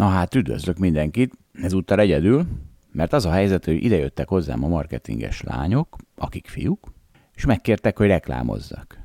[0.00, 2.46] Na hát üdvözlök mindenkit, ezúttal egyedül,
[2.92, 6.92] mert az a helyzet, hogy idejöttek hozzám a marketinges lányok, akik fiúk,
[7.34, 8.98] és megkértek, hogy reklámozzak.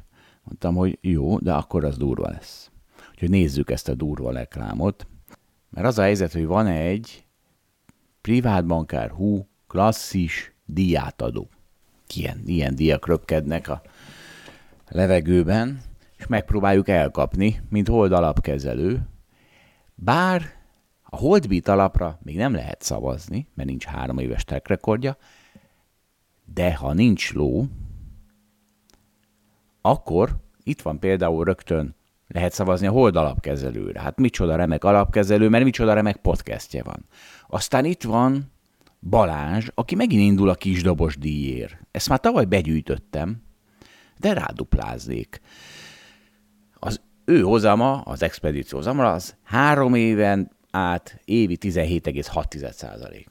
[0.44, 2.72] Mondtam, hogy jó, de akkor az durva lesz.
[3.12, 5.08] Úgyhogy nézzük ezt a durva reklámot.
[5.70, 7.26] Mert az a helyzet, hogy van egy
[8.22, 11.50] privátbankár hú klasszis diátadó.
[12.16, 13.82] Ilyen, ilyen diak röpkednek a
[14.88, 15.82] levegőben,
[16.18, 19.08] és megpróbáljuk elkapni, mint hold alapkezelő.
[19.96, 20.64] Bár
[21.16, 25.18] a Holdbeat alapra még nem lehet szavazni, mert nincs három éves track rekordja,
[26.54, 27.66] de ha nincs ló,
[29.82, 31.96] akkor itt van például rögtön
[32.28, 34.02] lehet szavazni a Hold alapkezelőre.
[34.02, 37.06] Hát micsoda remek alapkezelő, mert micsoda remek podcastje van.
[37.48, 38.52] Aztán itt van
[39.10, 41.80] Balázs, aki megint indul a kisdobos díjér.
[41.92, 43.44] Ezt már tavaly begyűjtöttem,
[44.20, 45.42] de rádupláznék.
[46.74, 53.26] Az ő hozama, az expedíció hozama, az három éven át évi 17,6%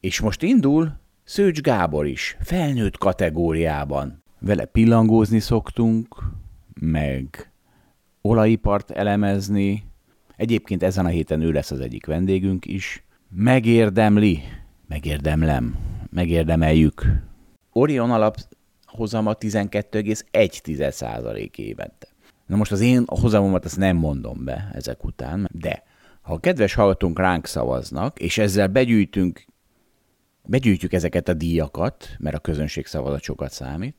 [0.00, 4.22] És most indul Szőcs Gábor is, felnőtt kategóriában.
[4.38, 6.22] Vele pillangózni szoktunk,
[6.80, 7.52] meg
[8.20, 9.84] olajipart elemezni.
[10.36, 13.04] Egyébként ezen a héten ő lesz az egyik vendégünk is.
[13.28, 14.42] Megérdemli,
[14.88, 15.76] megérdemlem,
[16.10, 17.22] megérdemeljük.
[17.72, 18.36] Orion alap
[18.84, 22.08] hozama 12,1% évente.
[22.46, 25.84] Na most az én hozamomat azt nem mondom be ezek után, de
[26.26, 29.44] ha a kedves hallgatónk ránk szavaznak, és ezzel begyűjtünk,
[30.42, 33.96] begyűjtjük ezeket a díjakat, mert a közönség szavazat sokat számít,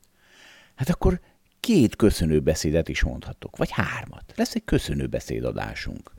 [0.74, 1.20] hát akkor
[1.60, 4.32] két köszönőbeszédet is mondhatok, vagy hármat.
[4.36, 6.12] Lesz egy köszönőbeszédadásunk.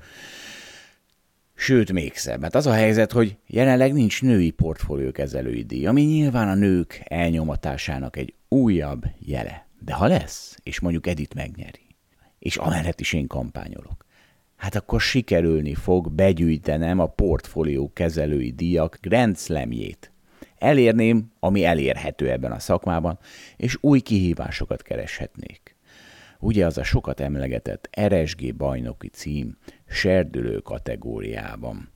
[1.55, 2.41] Sőt, még szebb.
[2.41, 8.15] Hát az a helyzet, hogy jelenleg nincs női portfóliókezelői díj, ami nyilván a nők elnyomatásának
[8.15, 9.67] egy újabb jele.
[9.80, 11.95] De ha lesz, és mondjuk Edit megnyeri,
[12.39, 14.07] és amellett is én kampányolok,
[14.59, 20.11] hát akkor sikerülni fog begyűjtenem a portfólió kezelői díjak Grand Slamjét.
[20.57, 23.19] Elérném, ami elérhető ebben a szakmában,
[23.57, 25.75] és új kihívásokat kereshetnék.
[26.39, 31.89] Ugye az a sokat emlegetett RSG bajnoki cím serdülő kategóriában.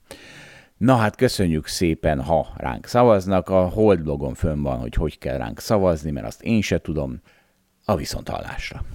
[0.78, 3.50] Na hát köszönjük szépen, ha ránk szavaznak.
[3.50, 7.22] A Hold blogon fönn van, hogy hogy kell ránk szavazni, mert azt én se tudom.
[7.86, 8.86] A viszonthallásra.